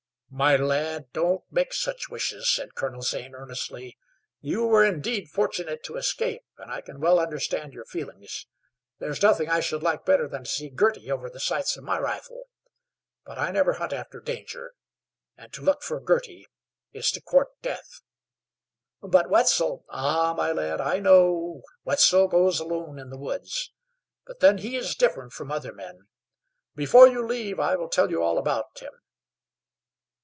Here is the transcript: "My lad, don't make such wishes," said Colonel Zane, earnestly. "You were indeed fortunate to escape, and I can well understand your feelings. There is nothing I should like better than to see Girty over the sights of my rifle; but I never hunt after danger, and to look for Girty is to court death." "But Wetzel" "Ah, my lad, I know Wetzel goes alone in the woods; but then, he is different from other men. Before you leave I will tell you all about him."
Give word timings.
"My 0.33 0.55
lad, 0.55 1.11
don't 1.11 1.43
make 1.51 1.73
such 1.73 2.07
wishes," 2.07 2.49
said 2.49 2.73
Colonel 2.73 3.01
Zane, 3.01 3.35
earnestly. 3.35 3.97
"You 4.39 4.65
were 4.65 4.85
indeed 4.85 5.27
fortunate 5.29 5.83
to 5.83 5.97
escape, 5.97 6.45
and 6.57 6.71
I 6.71 6.79
can 6.79 7.01
well 7.01 7.19
understand 7.19 7.73
your 7.73 7.83
feelings. 7.83 8.47
There 8.99 9.09
is 9.09 9.21
nothing 9.21 9.49
I 9.49 9.59
should 9.59 9.83
like 9.83 10.05
better 10.05 10.29
than 10.29 10.45
to 10.45 10.49
see 10.49 10.69
Girty 10.69 11.11
over 11.11 11.29
the 11.29 11.41
sights 11.41 11.75
of 11.75 11.83
my 11.83 11.99
rifle; 11.99 12.43
but 13.25 13.37
I 13.37 13.51
never 13.51 13.73
hunt 13.73 13.91
after 13.91 14.21
danger, 14.21 14.73
and 15.35 15.51
to 15.51 15.61
look 15.61 15.83
for 15.83 15.99
Girty 15.99 16.47
is 16.93 17.11
to 17.11 17.19
court 17.21 17.49
death." 17.61 17.99
"But 19.01 19.29
Wetzel" 19.29 19.83
"Ah, 19.89 20.33
my 20.33 20.53
lad, 20.53 20.79
I 20.79 20.99
know 20.99 21.61
Wetzel 21.83 22.29
goes 22.29 22.61
alone 22.61 22.99
in 22.99 23.09
the 23.09 23.17
woods; 23.19 23.73
but 24.25 24.39
then, 24.39 24.59
he 24.59 24.77
is 24.77 24.95
different 24.95 25.33
from 25.33 25.51
other 25.51 25.73
men. 25.73 26.07
Before 26.73 27.09
you 27.09 27.21
leave 27.27 27.59
I 27.59 27.75
will 27.75 27.89
tell 27.89 28.09
you 28.09 28.23
all 28.23 28.37
about 28.37 28.79
him." 28.79 28.93